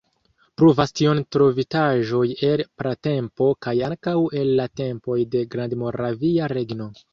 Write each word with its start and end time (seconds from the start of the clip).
Pruvas 0.59 0.93
tion 0.99 1.19
trovitaĵoj 1.35 2.23
el 2.49 2.63
pratempo 2.83 3.51
kaj 3.67 3.75
ankaŭ 3.91 4.17
el 4.41 4.51
la 4.63 4.69
tempoj 4.83 5.21
de 5.37 5.47
Grandmoravia 5.55 6.53
regno. 6.59 6.93